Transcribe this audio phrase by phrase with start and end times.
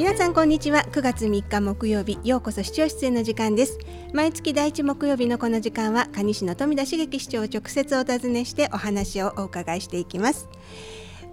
[0.00, 0.86] 皆さんこんにちは。
[0.92, 3.78] 9月3日木曜日ようこそ視聴室への時間です。
[4.14, 10.48] 毎月第一木曜日のこの時間は蟹市の富田茂樹市長を直接お尋ねしてお話をお伺いしていきます。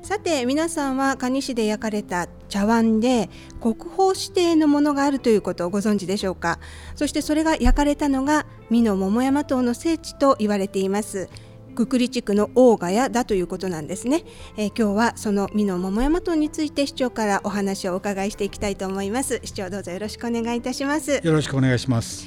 [0.02, 3.30] さて皆さんは蟹市で焼かれた茶碗で
[3.62, 6.60] 国宝指定のものがあるということをご存知でしょうか？
[6.96, 11.30] そしてそれが焼かれたのが美濃桃山島の聖地と言われています。
[11.78, 14.24] くくり地区の大ヶ谷だということなんですね、
[14.58, 19.40] えー、今日はその美濃桃山島について市長からお話をお伺いしていきたいと思います。
[19.44, 21.22] 市長どうぞよろしくお願いいたします。
[21.24, 22.26] よろしくお願いします。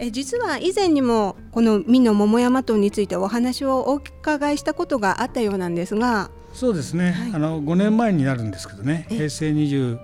[0.00, 6.32] え実は以前にもこの美濃桃山島についてお話をお伺いしたことがあったようなんですが。
[6.52, 9.06] そうですね、はい、あの5年前になるんですけどね。
[9.10, 9.98] 平成27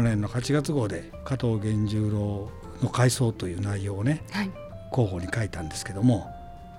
[0.00, 2.50] 年の8月号で加藤源十郎
[2.82, 4.50] の改装という内容をね、はい、
[4.90, 6.37] 広報に書いたんですけども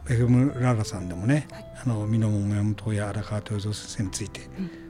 [0.09, 4.41] FM ララさんでもね、はい、あの美濃桃山島や荒川豊蔵先生について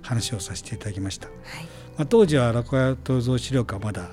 [0.02, 1.44] 話をさせていただきました、うんはい、
[1.98, 4.09] まあ、当時は荒川豊蔵資料館はまだ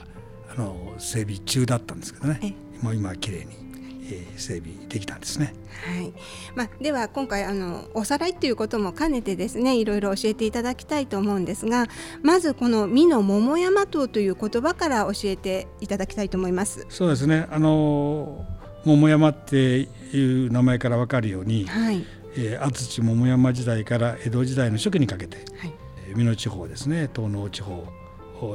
[0.51, 2.54] あの整備中だったんですけどね。
[2.82, 3.66] もう今はきれいに
[4.09, 5.54] えー、整備できたんですね。
[5.85, 6.13] はい。
[6.54, 11.87] まあ、では今回あのおさらいということも兼ねてですねいろいろ教えていただきたいと思うんですが
[12.23, 16.87] まずこの美濃桃山島という言葉から教えていただきたいと思います。
[16.88, 17.46] そうですね。
[17.51, 18.45] あの
[18.85, 22.04] 桃山っていう名前から分かるように、はい。
[22.38, 25.73] えー、安土桃山時代から江戸時代の初期にかけて、はい、
[26.14, 27.86] 美濃地方ですね東濃地方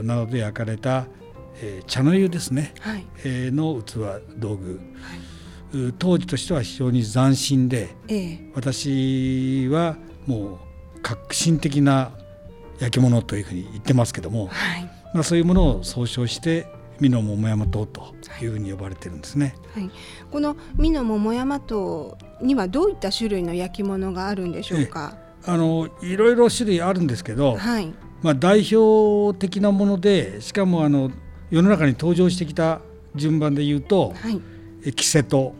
[0.04, 1.08] などで焼かれた、
[1.62, 3.08] えー、茶の湯ですね、はい。
[3.26, 4.80] えー、の器道具、
[5.74, 10.60] はい、当時としては非常に斬新で、えー、私はも
[10.96, 12.12] う革新的な
[12.80, 14.84] 焼き物というふうに言ってますけども、はい。
[15.14, 16.68] まあ、そういうものを総称して
[17.02, 19.56] 美濃桃山島というふうに呼ばれてるんですね。
[19.74, 19.90] はい、
[20.32, 25.18] この美濃桃山島にはどういった種類の焼き物があるんでしょうか？
[25.46, 31.12] あのいろいろ種類あるんですけど、はい、まあ代表的なものでしかもあの
[31.50, 32.80] 世の中に登場してきた
[33.16, 34.30] 順番で言うと、は
[34.86, 35.56] い、キセと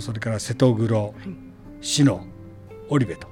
[0.00, 1.14] それから瀬戸黒、はい、
[1.80, 2.26] シノ
[2.88, 3.28] 織部と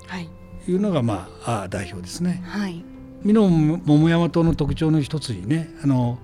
[0.69, 0.73] い。
[0.73, 2.43] うのがまあ代表ですね。
[2.47, 2.85] はい、
[3.25, 6.19] 美濃桃山島の特徴の一つにねあの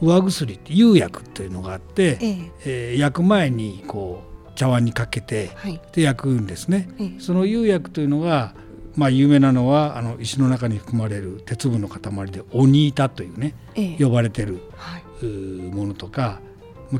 [0.00, 2.52] 上薬って釉薬というのがあって、ええ。
[2.64, 8.54] えー、焼く前にこう茶碗にかけて、はい、で焼くんですね、ええ、その釉薬というのが、
[8.96, 16.40] まあ、有名なのはあの石の中に含まれる鉄分の塊で鬼板というね、ええ、呼ばれてる、はい、ものとか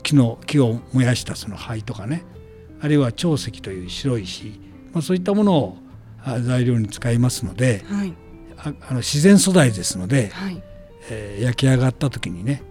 [0.02, 2.24] 木の木を燃やしたその灰とかね。
[2.80, 4.60] あるいは長石という白い石、
[4.92, 5.78] まあ、そういったものを
[6.42, 8.14] 材料に使いますので、はい、
[8.56, 10.62] ああの自然素材ですので、はい、
[11.10, 12.62] えー、焼き上がった時にね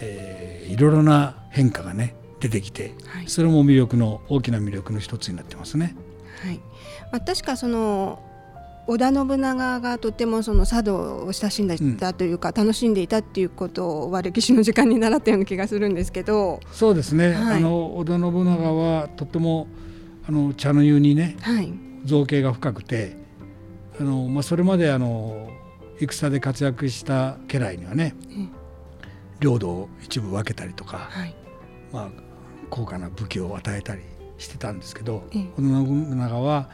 [0.00, 5.94] えー、いろいろな変化がね出てきて、はい、それも魅力の大きな魅力の一つになってますね。
[6.42, 6.56] はい。
[7.12, 8.22] まあ、確かその
[8.86, 16.60] 織田信長がとてもその茶道を親しんでいたというか、うん、楽しんでいたっていうことは歴史の時間に習ったような気がするんですけど。
[16.72, 19.68] そうですね、はい、あの織田信長はとても
[20.26, 21.72] あの茶の湯にね、はい、
[22.04, 23.16] 造形が深くて
[24.00, 25.50] あの、まあ、それまであの
[26.00, 28.50] 戦で活躍した家来にはね、うん
[29.40, 31.34] 領土を一部分けたりとか、はい、
[31.92, 32.10] まあ、
[32.68, 34.02] 高価な武器を与えたり
[34.38, 36.70] してたんですけど、ええ、信長は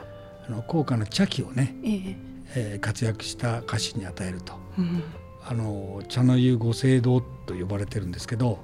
[0.47, 2.27] あの高価な茶器をね、ええ。
[2.55, 5.03] ー、活躍した家臣に与えると、うん、
[5.45, 8.59] あの茶の湯御聖堂と呼ばれてるんですけど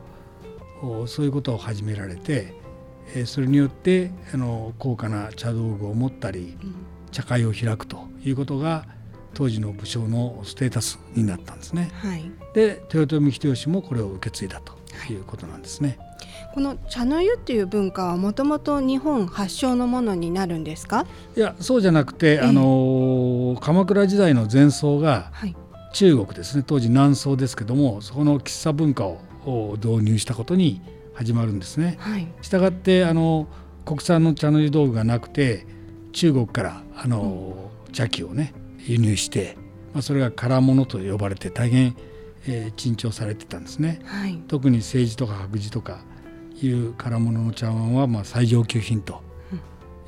[1.06, 2.54] そういうことを始められて、
[3.14, 6.74] えー、それによってあの高価な茶道具を持ったり、うん、
[7.12, 8.86] 茶会を開くということが
[9.34, 11.90] 当時の武将のステータスになったんですね。
[11.94, 14.72] はい、で豊臣秀吉もこれを受け継いだと
[15.10, 15.14] い。
[15.14, 15.98] うことなんですね。
[16.54, 21.06] この茶の湯っていう文化はもともと日本発祥のものになるんですか？
[21.36, 25.32] いやそうじゃなくて、えー、あの鎌倉時代の前奏が
[25.92, 26.64] 中国ですね。
[26.64, 29.18] 当時南宋ですけどもそこの喫茶文化を
[29.82, 30.80] 導入したことに
[31.14, 31.96] 始まるんですね。
[31.98, 33.48] はい、したがってあの
[33.84, 35.66] 国産の茶の湯道具がなくて
[36.12, 38.52] 中国からあの、うん、茶器をね
[38.86, 39.56] 輸入して、
[39.92, 41.96] まあ、それが唐物と呼ばれて大変、
[42.46, 46.00] えー、珍重されてたんですね、はい、特に政治とか白磁とか
[46.60, 49.22] いう唐物の茶碗はまあ最上級品と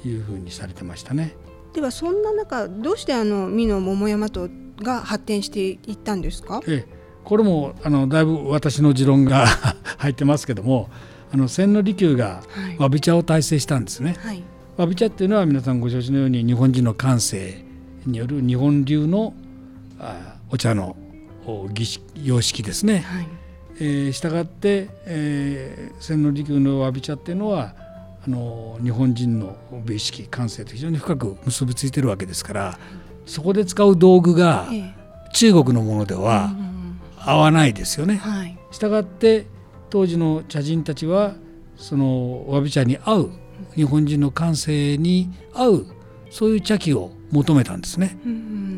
[0.05, 1.35] いうふうにされてましたね。
[1.73, 4.49] ではそんな中どうしてあの美濃桃山島
[4.81, 6.95] が発展していったんですか、ええ、
[7.25, 9.47] これもあのだいぶ私の持論が
[9.99, 10.89] 入ってますけども
[11.33, 12.45] あの千利休が
[12.79, 14.17] わび茶を大成したんですね。
[14.21, 17.64] はい、茶っていうのは皆さんご承知のように日本人の感性
[18.07, 19.35] による日本流の
[19.99, 20.97] あお茶の
[21.73, 22.99] 儀式様式ですね。
[23.01, 23.29] はい
[23.77, 27.75] えー、したがって、えー、千利休のわび茶っていうのは
[28.27, 32.77] あの日本人の美意識感性と非常に深く結びついてるわけですから、はい、
[33.27, 34.69] そこで使う道具が
[35.33, 36.55] 中国のものでは
[37.19, 38.17] 合わないですよね。
[38.17, 39.47] はい、したがって
[39.91, 41.35] 当時の茶人たちは
[41.77, 43.31] そのわび茶に合う
[43.75, 45.87] 日本人の感性に合う
[46.31, 48.17] そういう茶器を求めたんですね。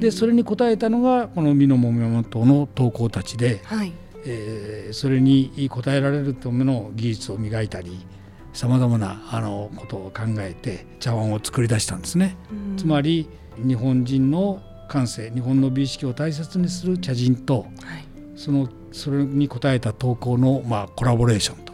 [0.01, 3.93] でそれに応えたのがこの美濃桃山島の陶工たちで、はい、
[4.25, 8.07] えー、それに応えられるための技術を磨いたり
[8.53, 12.37] さまざまなあのことを考えて茶碗を作り出したんですね。
[12.77, 18.05] つまり日本人の感性日本の美意識を大切にする茶人と、はい、
[18.37, 21.73] そのそれに応えた投稿の、まあ、コラボレーションと。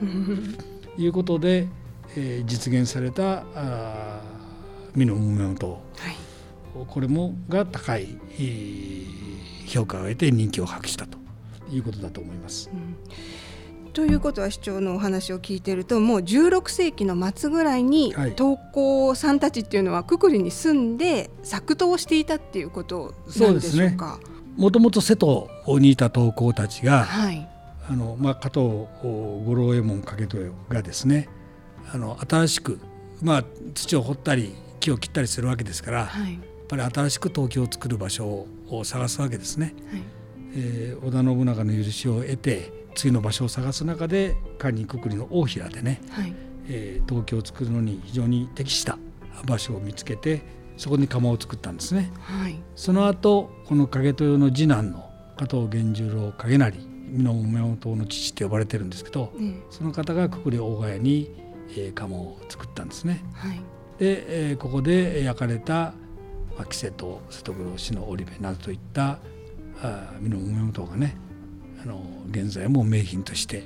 [0.99, 1.69] いうことで、
[2.17, 4.21] えー、実現されたあ
[4.95, 6.17] 美濃ムーメント、はい、
[6.89, 8.19] これもが高い
[9.67, 11.19] 評価を得て人気を博したと
[11.71, 12.71] いうことだと思います。
[12.73, 12.97] うん。
[13.93, 24.19] ということは市長のお話を聞いてるともう16世紀の末ぐらいに陶工さんたちっていうのはくくりに住んで作陶をしていたっていうことなんでしょうか？
[24.57, 25.49] もともと瀬戸
[25.79, 27.49] にいた陶工たちが、はい、
[27.89, 31.29] あのまあ、加藤五郎右衛門掛豊がですね
[31.93, 32.79] あの新しく、
[33.21, 33.45] まあ、
[33.75, 36.39] 土を掘ったり木を切ったりするわけですから、はい、
[36.73, 39.75] ぱり新しく陶器を作る場所を探すわけですね。
[39.91, 40.03] はい、
[40.57, 46.35] えー、織田信長の許しを得て次の場所を探す中で堪忍くくりの大平でね、はい、
[46.69, 48.99] えー、東京を作るのに非常に適した
[49.45, 50.43] 場所を見つけて
[50.79, 52.11] そこに窯を作ったんですね。
[52.21, 61.31] はい、その後この景豊の次男の加藤源十郎景成美濃桃山島の父って呼ばれてるんですけど、うん、その方がくくり大ヶ谷に、
[61.77, 63.23] えー、窯を作ったんですね。
[63.35, 63.61] はい、
[63.99, 65.93] で、えー、ここで焼かれた
[66.59, 69.19] 木瀬と瀬戸黒氏の織部などといった
[70.21, 71.17] 美濃桃山島がね
[71.83, 73.65] あの現在も名品として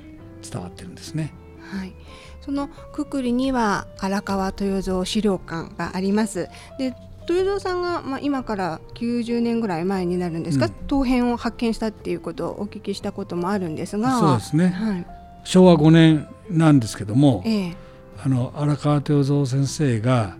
[0.49, 1.33] 伝わってるんですね。
[1.71, 1.93] はい、
[2.41, 6.49] そのくくりには荒川豊蔵資料館があります。
[6.79, 6.95] で
[7.29, 14.17] 豊蔵さんが、まあ、今から90年ぐらい前になるんですか、うん、陶片を発見したっていうことをお聞きしたこともあるんですが。
[14.19, 15.05] そうですね、はい、
[15.43, 17.75] 昭和5年なんですけども、ええ、
[18.23, 20.37] あの荒川豊蔵先生が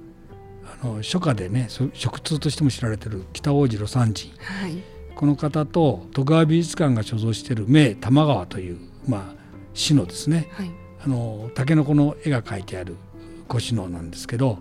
[0.82, 4.78] あの初夏でね食通としても知られてる北大路魯山人、はい。
[5.16, 8.78] この方と徳川美術館が所蔵している名玉川という、
[9.08, 9.36] まあ、
[9.74, 10.70] 詩のですね、はい、
[11.04, 12.96] あのタケノコの絵が描いてある
[13.50, 14.60] 古詩能なんですけど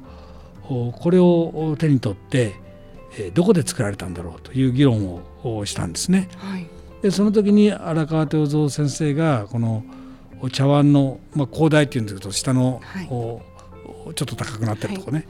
[0.62, 2.54] これを手に取って
[3.34, 6.28] どこで作られたんだろうという議論をしたんですね。
[6.38, 6.66] はい、
[7.02, 9.84] でその時に荒川豊蔵先生がこの
[10.52, 13.42] 茶碗の、まあ、広大っていうんですけど下の、はい、ちょ
[14.10, 15.26] っと高くなってるとこね、はい、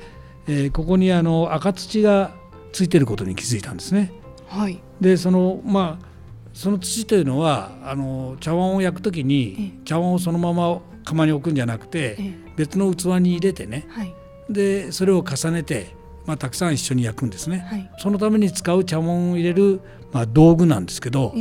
[0.49, 2.33] えー、ここにあの赤土が
[2.73, 4.13] ついてることに気づいたんですね。
[4.47, 6.07] はい、でそのまあ
[6.53, 12.17] その土というのはあの茶碗を焼くときに茶碗をそのまま釜に置くんじゃなくて
[12.57, 14.15] 別の器に入れてね、はい、
[14.49, 15.95] でそれを重ねて、
[16.25, 19.81] まあ、たくさん一緒に焼くんですね、はい、そのために使う茶碗を入れる、
[20.13, 21.35] まあ、道具なんですけど、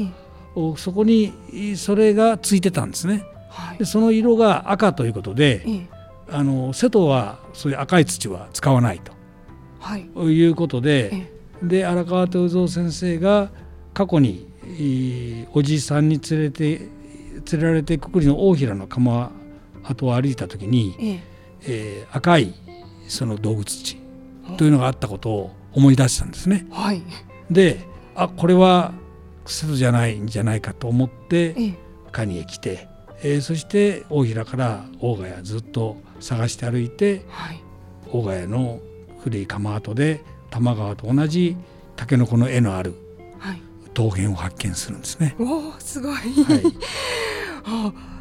[0.77, 1.33] そこに
[1.77, 3.25] それがついてたんですね。
[3.49, 5.65] はい、でその色が赤ということで、
[6.29, 9.13] あの瀬戸はそういう赤い土は使わないと、
[9.79, 11.31] はい、いうことで、
[11.61, 13.49] で荒川豊蔵先生が
[13.93, 14.47] 過去に
[15.53, 16.89] おじいさんに連れて連
[17.53, 19.31] れられてくくりの大平の窯
[19.83, 21.35] 跡を歩いた時に、ええ。
[21.67, 22.53] えー、赤い
[23.07, 23.97] その道具土
[24.57, 26.67] というのがあったことを思い出したんですね。
[26.71, 27.01] はい、
[27.49, 28.93] であこれは
[29.45, 31.75] 瀬戸じゃないんじゃないかと思って
[32.11, 32.87] 蟹へ来て、
[33.27, 37.59] えー、そして大平から大ヶ谷ずっと探して歩いて、はい、
[38.11, 38.79] 大ヶ谷の
[39.23, 41.57] 古い窯跡で玉川と同じ
[41.95, 42.93] タケノコの絵のある
[43.95, 45.35] 陶片を発見するんですね。
[45.39, 46.27] おすごい、はい、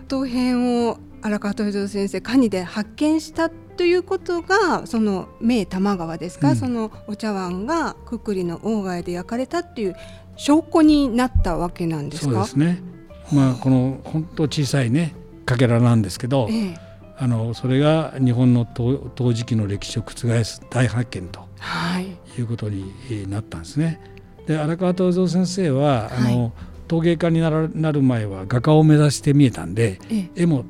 [0.08, 9.96] 陶片を荒川豊蔵先生カニで発見したということがその名玉川ですか、うん、そのお茶碗がくくりの大貝で焼かれたっていう
[10.36, 12.32] 証拠になったわけなんですか？
[12.32, 12.93] そうですね。
[13.34, 15.14] まあこの本当小さいね
[15.44, 16.78] かけらなんですけど、ええ、
[17.18, 22.92] あのそれが日本の陶磁器の歴史を覆す大発見とはい、いうことに
[23.30, 24.00] なったんですね。
[24.46, 26.52] で荒川藤蔵先生は、あの
[26.86, 29.98] 陶芸家にならなる前は画家を目指して見えたんで
[30.36, 30.66] 絵も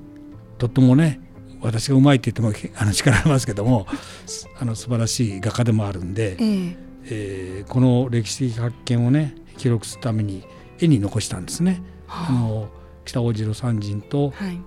[0.59, 1.21] とってもね
[1.61, 3.87] 私がうまいって言ってもあの力ありますけども
[4.61, 6.77] あの素晴らしい画家でもあるんで、ええ。
[7.07, 10.45] えー、この歴史的発見をね記録するために
[10.81, 11.83] 絵に残したんですね。
[12.15, 12.69] はあ、あの
[13.05, 14.61] 北大路魯山人と、はい、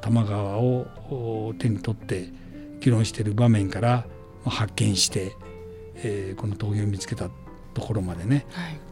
[0.00, 2.28] 玉川を手に取って
[2.80, 4.06] 議論している場面から
[4.44, 5.36] 発見して、
[5.96, 7.28] えー、この陶芸を見つけた
[7.74, 8.46] ところまでね、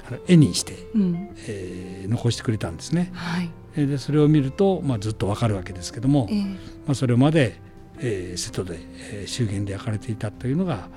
[0.08, 3.10] はい、絵にして、うん、えー、残してくれたんですね。
[3.14, 3.50] はい、
[3.86, 6.56] でそれを見ると、まあ、ずっとわかるわけですけども、えー、ま
[6.88, 7.60] あ、それまで、
[7.98, 8.78] えー、瀬戸で、
[9.12, 10.88] えー、修験で焼かれていたというのが、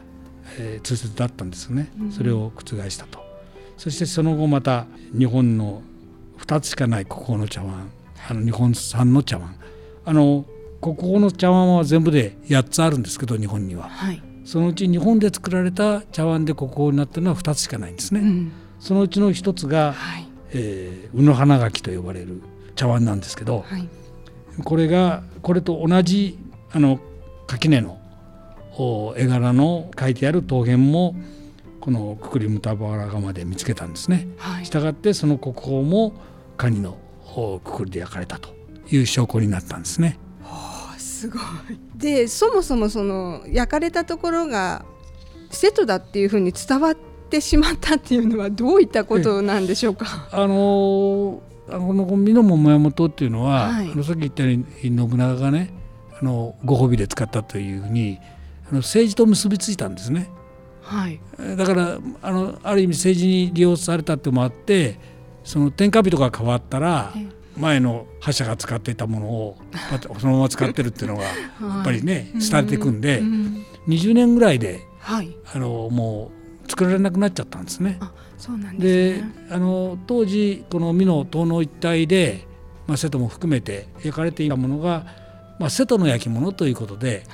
[0.57, 3.19] えー、通説だったんですよね、うん、それを覆したと。
[3.77, 4.87] そしてその後また
[5.17, 5.81] 日本の
[6.41, 7.89] 2つしかない国宝の茶碗。
[8.29, 9.55] あの日本産の茶碗。
[10.05, 10.45] あの
[10.81, 20.29] 国宝の茶碗は全部で8つあるんですけど日本には、はい、そのうち日本で作られた茶碗で国宝になってるのは2つしかないんですね、うん、そのうちの1つが、はい。
[20.51, 22.41] えー、鵜の花垣と呼ばれる
[22.75, 23.87] 茶碗なんですけど、はい、
[24.63, 26.39] これがこれと同じ
[26.71, 26.99] あの
[27.47, 27.99] 垣根の
[29.17, 31.15] 絵柄の書いてある陶片も
[31.81, 34.27] このくくりむたばら窯で見つけたんですね。
[34.37, 36.13] はい、したがってその国宝も
[36.57, 36.97] カニの
[37.63, 38.49] くくりで焼かれたと
[38.91, 40.17] いう証拠になったんですね。
[40.43, 41.41] はあ、すごい
[41.95, 44.83] でそもそもその焼かれたところが
[45.51, 46.97] 瀬戸だっていうふうに伝わっ
[47.29, 50.27] てしまったっていうのはどういったことなんでしょうか？
[50.31, 55.71] あのあの美濃桃山桃っていうのは、はい、あのさっき言ったように信長がね
[56.19, 58.17] あのご褒美で使ったというふうに
[58.69, 60.29] あの政治と結びついたんですね。
[60.89, 61.19] はい、
[61.55, 64.99] だからあのある意味政治に利用されたってもあって
[65.43, 67.13] その天下人が変わったら
[67.55, 69.57] 前の覇者が使っていたものを
[70.19, 71.29] そのまま使ってるっていうのが や
[71.81, 73.21] っぱりね廃れていくんで
[73.87, 76.31] 20年ぐらいであのも
[76.65, 77.99] う作られなくなっちゃったんですね。
[78.37, 82.47] そうなんで、ね、あの当時この美濃東濃一帯で、
[82.87, 85.05] まあ、瀬戸も含めて焼かれていたものが、
[85.59, 87.25] まあ、瀬戸の焼き物ということで、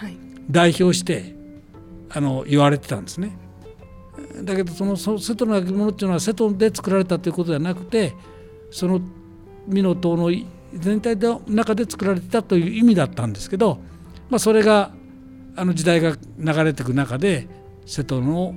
[0.49, 1.35] 代表して
[2.09, 3.37] あの言われてたんですね。
[4.43, 8.13] だけどその瀬戸の焼き物っていうのは瀬戸で作られたということではなくて
[8.71, 9.01] その
[9.67, 10.31] 美濃島の
[10.73, 13.79] 全体の中で作られてたという意味だったんですけど、
[14.29, 14.91] まあ、それが
[15.55, 17.47] あの時代が流れていく中で
[17.85, 18.55] 瀬戸の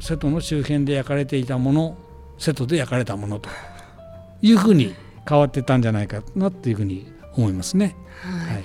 [0.00, 1.96] 瀬戸の周辺で焼かれていたもの
[2.36, 3.48] 瀬戸で焼かれたものと
[4.42, 4.94] いうふうに
[5.28, 7.96] 変わってたんじゃないかなっていうふうに思いますね。
[8.22, 8.64] はい、はい、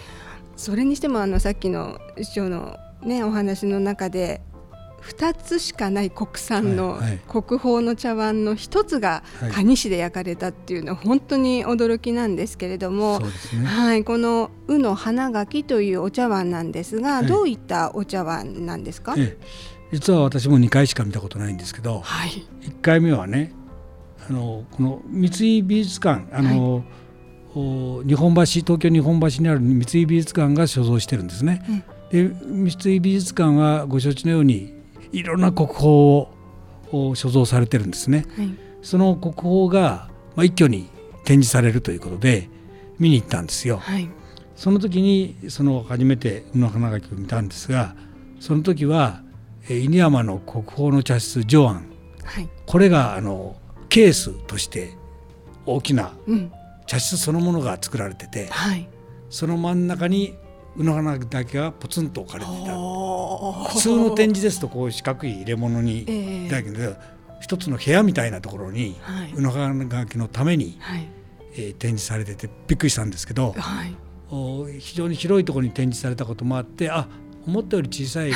[0.56, 4.42] それにしてもあのさっきの市長の、ね、お話の中で
[5.04, 19.46] 2つしかない国産の国宝の茶碗の1つが蟹市で焼かれたっていうのは本当に驚きなんですけれども、ね、はい、この「うの花垣」というお茶碗なんですが、はい、どういったお茶碗なんですか、ええ、
[19.92, 22.30] 実は私も2回しか見たことないんですけど、はい、
[22.62, 23.54] 1回目はね
[24.30, 26.84] あのこの三井美術館あの、はい。
[27.56, 31.64] 日本橋東京日本橋にある三井美術館が所蔵してるんですね。
[32.12, 34.74] うん、で三井美術館はご承知のように
[35.14, 38.26] いろんな国宝を所蔵されてるんですね。
[38.36, 40.90] はい、その国宝が、まあ、一挙に
[41.24, 42.50] 展示されるということで
[43.00, 43.78] 見に行ったんですよ。
[43.78, 44.10] はい、
[44.56, 47.96] その時にその初めて宇野花垣を見たんですが
[48.40, 49.22] その時は
[49.70, 51.88] 犬山の国宝の茶室上安、
[52.24, 53.56] はい、これがあの
[53.90, 54.96] ケースとして
[55.66, 56.14] 大きな
[56.88, 58.90] 茶室そのものが作られてて、はい、
[59.30, 60.36] その真ん中に
[60.78, 62.74] 宇野花だけがポツンと置かれていた。
[62.74, 66.96] 普通の展示ですとこう四角い入れ物に、えー、だけど
[67.42, 71.08] 一つの部屋みたいなところに、はい、宇野花垣のために、はい、
[71.56, 73.96] えー、展示されててびっくりしたんですけど、はい、
[74.32, 77.08] お非常に広いところに展示されたこともあってあ
[77.46, 78.32] 思ったより小さい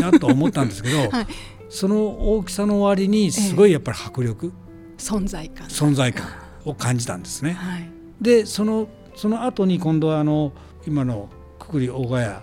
[0.00, 1.26] なと思ったんですけど、 はい、
[1.68, 4.52] その大きさの割にすごいやっぱり迫力、
[4.98, 5.66] えー、存在感。
[5.68, 6.26] 存在感
[6.64, 7.52] を感じたんですね。
[7.52, 10.52] はい、でそのその後に今度はあの
[10.86, 11.28] 今の
[11.70, 12.34] くくり大ヶ谷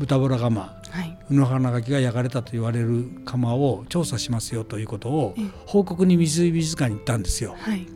[0.00, 5.34] 豚ボラ窯、はい、宇野花垣が焼かれたと言われる窯を調査しますよということを
[5.66, 7.54] 報告に水井美術館に行ったんですよ。
[7.56, 7.86] はい、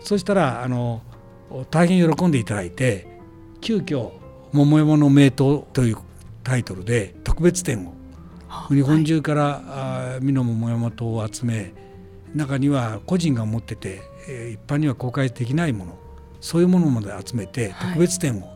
[0.00, 1.02] そしたらあの
[1.70, 3.20] 大変喜んでいただいて
[3.60, 4.12] 急遽
[4.52, 5.98] 桃山の名刀という
[6.42, 7.94] タイトルで特別展を
[8.70, 11.74] 日本中から、はい、美濃桃山刀を集め
[12.34, 15.98] 中には個人が持ってて、えー、一般には公開できないもの
[16.40, 18.54] そういうものまで集めて特別展を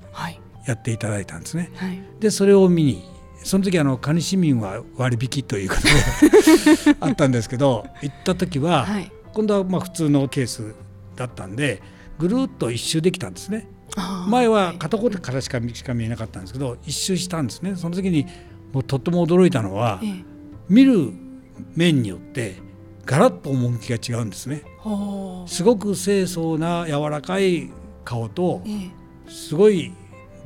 [0.68, 1.70] やっていただいたんですね。
[1.76, 3.04] はい、でそれを見に
[3.42, 10.75] その時あの蟹市民は割引ということで あったんですけど行った時は、はい、今度はまあ普通のケース
[11.16, 11.82] だったんで
[12.18, 13.68] ぐるっと一周できたんですね。
[14.28, 17.75] 前は片方からしかしか見えなかったんですけど一周したんですね。
[17.76, 18.26] その時に
[18.72, 20.25] もうとっても驚いたのは、ええ、
[20.68, 21.12] 見る
[21.75, 22.56] 面によって
[23.06, 24.62] ガラッと趣が違うんですね。
[25.46, 27.70] すごく清楚な柔らかい
[28.04, 28.90] 顔と、え、
[29.30, 29.92] すごい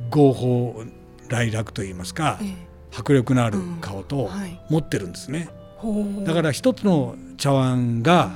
[0.09, 0.83] 合法
[1.29, 2.55] 来楽といいますか、ええ、
[2.95, 4.29] 迫力のある顔と
[4.69, 5.49] 持ってるんですね、
[5.83, 5.87] う。
[5.87, 8.31] んはい、だから一つの茶碗が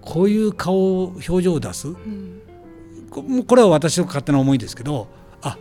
[0.00, 2.42] こういう顔表情を出す、うん、
[3.46, 5.08] これは私の勝手な思いですけど
[5.42, 5.56] あ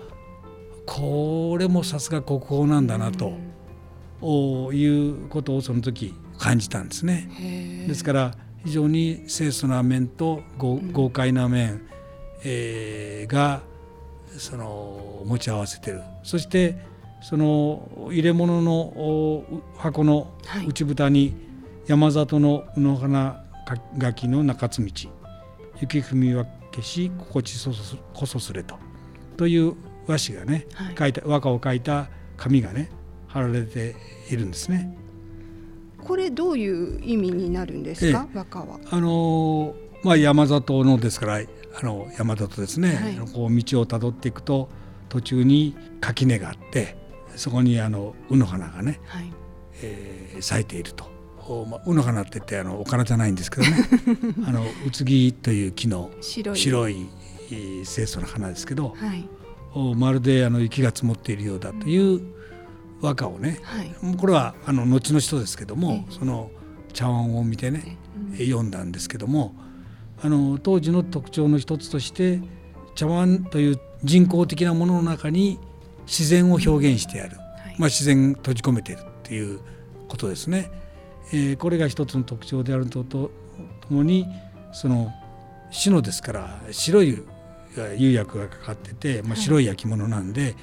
[0.86, 3.34] これもさすが国宝なんだなと、
[4.22, 7.86] うん、いうことをその時感じたんですね。
[7.88, 8.36] ですから
[8.66, 11.86] 非常に清楚な面と豪快な面、
[12.44, 13.62] えー、が
[14.38, 16.02] その持ち合わせてる。
[16.24, 16.78] そして
[17.22, 19.44] その入れ物の
[19.78, 20.34] 箱の
[20.68, 21.36] 内蓋に
[21.88, 23.44] 山里の野花
[24.00, 24.92] 垣の中津道
[25.80, 27.70] 雪踏みは消し心地
[28.14, 28.76] こそすれと
[29.38, 29.76] という
[30.08, 32.90] 和紙がね、はい、書いた和歌を書いた紙がね
[33.28, 33.96] 貼られて
[34.30, 34.98] いるんですね。
[36.04, 38.80] これどういう意味になるんですか、和歌は。
[38.92, 39.74] あの
[40.04, 41.42] まあ山里のですから
[41.76, 44.70] あの山里ですね、はい、こう道をたどっていくと
[45.10, 46.98] 途中に垣根があって
[47.36, 49.34] そこにあの鵜の花がね、はい、
[49.82, 51.12] えー、咲いていると。
[51.70, 53.86] まあ、鵜の花って言ってあのお花じゃないんですけどね。
[54.48, 57.10] あのうつぎという木の白い。
[57.50, 62.22] 清楚な花ですけど、はい、まるであの雪が積もっているようだという
[63.02, 66.50] 和歌をね、はい、これはあの後の人ですけども、その
[66.94, 67.98] 茶碗を見てね、
[68.38, 69.54] 読んだんですけども
[70.24, 72.40] あの当時の特徴の一つとして
[72.96, 75.60] 茶碗という人工的なものの中に
[76.08, 79.60] 自然を表現してやる、はい、まあ、自然閉じ込めているっていう
[80.08, 80.72] ことですね。
[81.34, 83.32] えー、これが一つの特徴であるとと
[83.82, 84.28] ともに
[84.72, 85.14] その
[85.72, 87.22] 白ですから白い
[87.76, 90.56] 釉薬がかかってて、まあ、白い焼き物なんで、はい、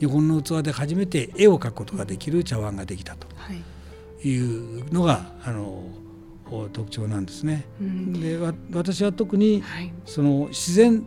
[0.00, 3.28] 日本の器で初めて絵を描くことができる茶碗ができたと
[4.22, 5.84] いうのが、あの
[6.72, 7.66] 特徴なんですね。
[7.80, 8.38] うん、で
[8.72, 9.62] 私は特に、
[10.04, 11.04] その自然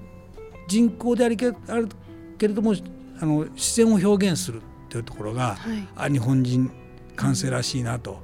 [0.67, 1.89] 人工でありけある
[2.37, 2.73] けれども
[3.19, 6.71] あの自然を表現するというところが、はい、あ日本人
[7.15, 8.21] 感性らしいなと、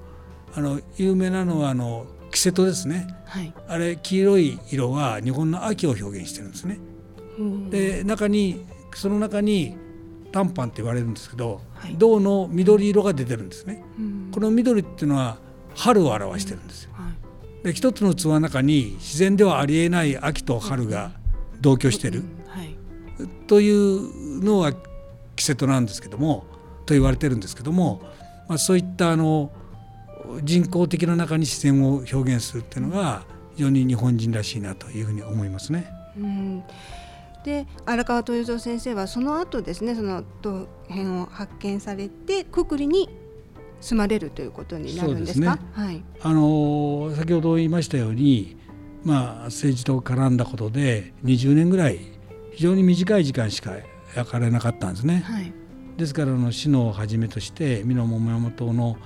[0.53, 6.79] あの有名なのはあの季節ですね、はい、あれ黄色い色は日本の秋を表現してるんですね。
[7.69, 9.77] で中にその中に
[10.31, 13.83] 短パンって言われるんですけど、はい、銅の緑色が出てるんですね。
[14.33, 15.37] この緑っていうのは
[15.75, 16.91] 春を表してるんですよ。
[16.93, 17.09] は
[17.61, 21.11] い、で一つの器の中に自然ではありえない秋と春が
[21.61, 22.75] 同居してる、はい、
[23.47, 24.73] というのは
[25.35, 26.45] 季節なんですけども
[26.85, 28.01] と言われてるんですけども、
[28.47, 29.51] まあ、そういったあの
[30.43, 33.23] 人工的な中に自然を表現するっていうのが
[33.55, 35.87] 非常に日本人らしいなというふうに思いますね。
[36.17, 36.63] うん
[37.43, 43.07] で荒川豊蔵先生はその後ですねその陶片を発見されてくくりに
[43.85, 45.57] 住まれるということになるんですか？
[45.57, 48.57] すね、はい、あの先ほど言いましたように、
[49.03, 51.99] まあ、政治と絡んだことで20年ぐらい
[52.53, 53.73] 非常に短い時間しか
[54.15, 55.21] 焼かれなかったんですね。
[55.25, 55.53] はい、
[55.97, 58.97] ですからの死のをはじめとして美濃桃山島の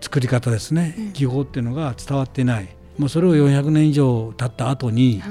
[0.00, 2.68] 作り方ですね、技法っていうのが伝わってない。
[2.98, 5.22] もうそれを400年以上経った後に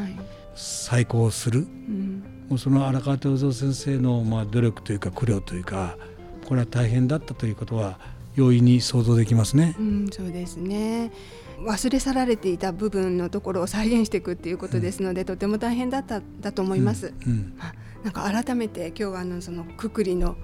[0.56, 2.24] 再興する、はいうん。
[2.50, 5.98] もうその荒川豊三先生のまあ努力というか苦慮というか
[6.46, 7.98] これは大変だったということは
[8.36, 9.76] 容易に想像できますね。
[9.80, 11.12] うん、そうですね
[11.60, 17.14] 忘れ去られていた部分のところを再現していくっていうことですので、うん、とても大変だっただと思います。
[17.26, 17.58] うんうん、
[18.04, 20.36] なんか改めて今日はあのそのくくりの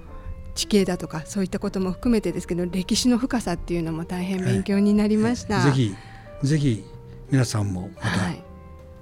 [0.56, 5.56] 地形だとかそういったことも含めてですけど歴史の深さっていうのも大変勉強になりました。
[5.56, 5.96] はい、ぜひ
[6.44, 6.84] ぜひ
[7.32, 8.10] 皆さんもまた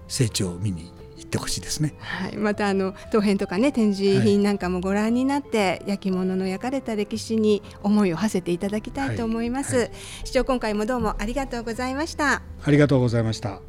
[0.07, 0.91] 成長を見に
[1.27, 1.93] ってほしいですね。
[1.99, 9.75] はい、またあの陶片とかね展示品なんかもご覧になって、はい、焼き物の焼かれた歴史に思いを馳せていただきたいと思います。
[9.75, 9.91] はいはい、
[10.23, 12.41] 市長今回もどうもありがとうございました。
[12.63, 13.61] ありがとうございました。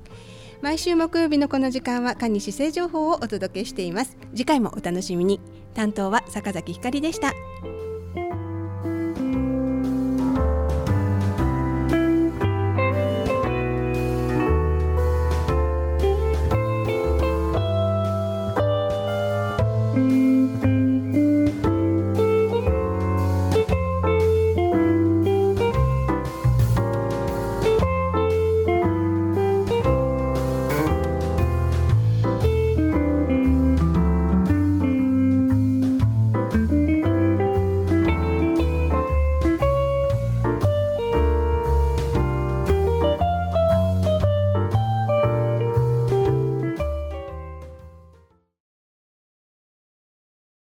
[0.63, 4.17] 毎週木曜日のこの時間は蟹市政情報をお届けしています。
[4.35, 5.41] 次回もお楽しみに。
[5.75, 7.33] 担当は坂崎ひかりでした。